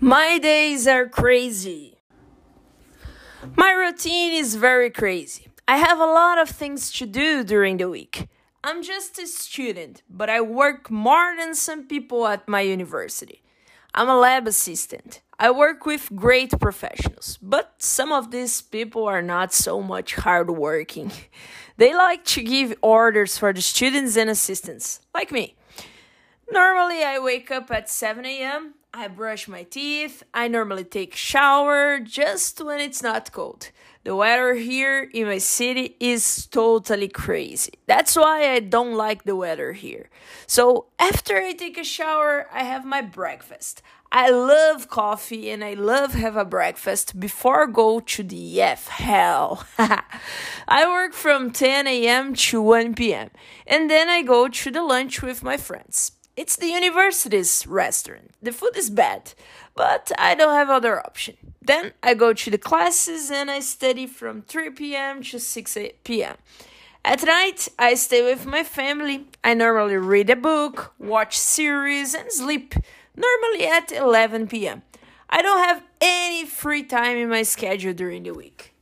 My 0.00 0.38
days 0.38 0.86
are 0.86 1.08
crazy. 1.08 1.98
My 3.56 3.72
routine 3.72 4.32
is 4.32 4.54
very 4.54 4.90
crazy. 4.90 5.48
I 5.66 5.78
have 5.78 5.98
a 5.98 6.06
lot 6.06 6.38
of 6.38 6.48
things 6.48 6.92
to 6.92 7.06
do 7.06 7.42
during 7.42 7.78
the 7.78 7.88
week. 7.88 8.28
I'm 8.62 8.84
just 8.84 9.18
a 9.18 9.26
student, 9.26 10.02
but 10.08 10.30
I 10.30 10.40
work 10.40 10.88
more 10.88 11.34
than 11.36 11.52
some 11.56 11.88
people 11.88 12.28
at 12.28 12.46
my 12.46 12.60
university. 12.60 13.42
I'm 13.92 14.08
a 14.08 14.16
lab 14.16 14.46
assistant. 14.46 15.20
I 15.36 15.50
work 15.50 15.84
with 15.84 16.14
great 16.14 16.52
professionals, 16.60 17.36
but 17.42 17.74
some 17.78 18.12
of 18.12 18.30
these 18.30 18.62
people 18.62 19.04
are 19.04 19.22
not 19.22 19.52
so 19.52 19.82
much 19.82 20.14
hardworking. 20.14 21.10
They 21.76 21.94
like 21.94 22.24
to 22.34 22.42
give 22.42 22.74
orders 22.82 23.38
for 23.38 23.52
the 23.52 23.62
students 23.62 24.16
and 24.16 24.28
assistants, 24.28 25.00
like 25.14 25.30
me. 25.30 25.54
Normally, 26.50 27.04
I 27.04 27.20
wake 27.20 27.52
up 27.52 27.70
at 27.70 27.88
7 27.88 28.24
a.m. 28.26 28.74
I 28.94 29.08
brush 29.08 29.48
my 29.48 29.64
teeth. 29.64 30.22
I 30.32 30.48
normally 30.48 30.84
take 30.84 31.14
shower 31.14 32.00
just 32.00 32.60
when 32.64 32.80
it's 32.80 33.02
not 33.02 33.32
cold. 33.32 33.70
The 34.04 34.16
weather 34.16 34.54
here 34.54 35.10
in 35.12 35.26
my 35.26 35.38
city 35.38 35.96
is 36.00 36.46
totally 36.46 37.08
crazy. 37.08 37.72
That's 37.86 38.16
why 38.16 38.50
I 38.50 38.60
don't 38.60 38.94
like 38.94 39.24
the 39.24 39.36
weather 39.36 39.72
here. 39.72 40.08
So, 40.46 40.86
after 40.98 41.36
I 41.36 41.52
take 41.52 41.76
a 41.76 41.84
shower, 41.84 42.48
I 42.50 42.62
have 42.62 42.86
my 42.86 43.02
breakfast. 43.02 43.82
I 44.10 44.30
love 44.30 44.88
coffee 44.88 45.50
and 45.50 45.62
I 45.62 45.74
love 45.74 46.14
have 46.14 46.36
a 46.36 46.46
breakfast 46.46 47.20
before 47.20 47.68
I 47.68 47.70
go 47.70 48.00
to 48.00 48.22
the 48.22 48.62
F 48.62 48.88
hell. 48.88 49.66
I 49.78 50.88
work 50.88 51.12
from 51.12 51.50
10 51.50 51.86
a.m. 51.86 52.32
to 52.34 52.62
1 52.62 52.94
p.m. 52.94 53.30
and 53.66 53.90
then 53.90 54.08
I 54.08 54.22
go 54.22 54.48
to 54.48 54.70
the 54.70 54.82
lunch 54.82 55.20
with 55.20 55.42
my 55.42 55.58
friends. 55.58 56.12
It's 56.38 56.54
the 56.54 56.68
university's 56.68 57.66
restaurant. 57.66 58.30
The 58.40 58.52
food 58.52 58.76
is 58.76 58.90
bad, 58.90 59.34
but 59.74 60.12
I 60.16 60.36
don't 60.36 60.54
have 60.54 60.70
other 60.70 61.00
option. 61.00 61.34
Then 61.60 61.94
I 62.00 62.14
go 62.14 62.32
to 62.32 62.48
the 62.48 62.56
classes 62.56 63.28
and 63.28 63.50
I 63.50 63.58
study 63.58 64.06
from 64.06 64.42
3 64.42 64.70
p.m. 64.70 65.24
to 65.24 65.40
6 65.40 65.78
p.m. 66.04 66.36
At 67.04 67.24
night, 67.24 67.66
I 67.76 67.94
stay 67.94 68.22
with 68.22 68.46
my 68.46 68.62
family. 68.62 69.26
I 69.42 69.54
normally 69.54 69.96
read 69.96 70.30
a 70.30 70.36
book, 70.36 70.94
watch 70.96 71.36
series, 71.36 72.14
and 72.14 72.30
sleep, 72.30 72.72
normally 73.16 73.66
at 73.66 73.90
11 73.90 74.46
p.m. 74.46 74.82
I 75.28 75.42
don't 75.42 75.64
have 75.64 75.82
any 76.00 76.46
free 76.46 76.84
time 76.84 77.16
in 77.16 77.28
my 77.28 77.42
schedule 77.42 77.94
during 77.94 78.22
the 78.22 78.32
week. 78.32 78.76